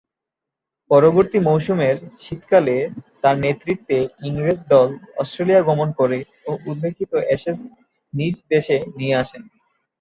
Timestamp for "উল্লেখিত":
6.69-7.11